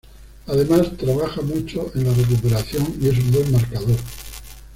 Además 0.47 0.97
trabaja 0.97 1.43
mucho 1.43 1.91
en 1.93 2.05
la 2.05 2.13
recuperación 2.15 2.91
y 2.99 3.09
es 3.09 3.19
un 3.19 3.31
buen 3.33 3.51
marcador. 3.51 3.97